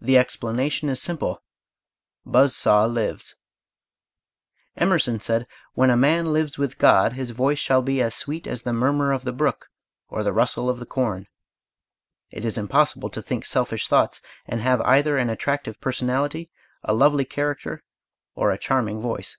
The 0.00 0.18
explanation 0.18 0.88
is 0.88 1.00
simple 1.00 1.40
buzz 2.26 2.56
saw 2.56 2.86
lives. 2.86 3.36
Emerson 4.76 5.20
said: 5.20 5.46
"When 5.74 5.90
a 5.90 5.96
man 5.96 6.32
lives 6.32 6.58
with 6.58 6.76
God 6.76 7.12
his 7.12 7.30
voice 7.30 7.60
shall 7.60 7.80
be 7.80 8.02
as 8.02 8.16
sweet 8.16 8.48
as 8.48 8.62
the 8.62 8.72
murmur 8.72 9.12
of 9.12 9.22
the 9.22 9.30
brook 9.32 9.68
or 10.08 10.24
the 10.24 10.32
rustle 10.32 10.68
of 10.68 10.80
the 10.80 10.86
corn." 10.86 11.28
It 12.30 12.44
is 12.44 12.58
impossible 12.58 13.10
to 13.10 13.22
think 13.22 13.46
selfish 13.46 13.86
thoughts 13.86 14.20
and 14.44 14.60
have 14.60 14.80
either 14.80 15.16
an 15.16 15.30
attractive 15.30 15.80
personality, 15.80 16.50
a 16.82 16.92
lovely 16.92 17.24
character, 17.24 17.84
or 18.34 18.50
a 18.50 18.58
charming 18.58 19.00
voice. 19.00 19.38